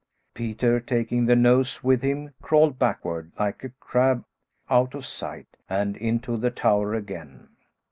[0.33, 4.25] Peter, taking the noose with him, crawled backward, like a crab,
[4.67, 7.49] out of sight, and into the tower again.